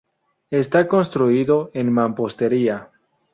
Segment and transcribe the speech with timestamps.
[0.61, 2.89] Está construido en mampostería.